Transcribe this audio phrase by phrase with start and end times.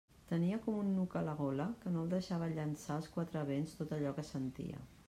[0.29, 3.79] Tenia com un nuc a la gola que no el deixava llançar als quatre vents
[3.83, 4.87] tot allò que sentia.